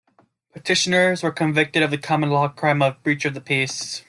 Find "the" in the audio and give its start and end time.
1.91-1.97, 3.35-3.39